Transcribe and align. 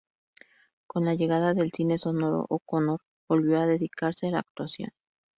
Con 0.87 1.05
la 1.05 1.13
llegada 1.13 1.53
del 1.53 1.71
cine 1.71 1.99
sonoro, 1.99 2.47
O'Connor 2.49 3.01
volvió 3.29 3.59
a 3.59 3.67
dedicarse 3.67 4.27
a 4.27 4.31
la 4.31 4.39
actuación. 4.39 4.89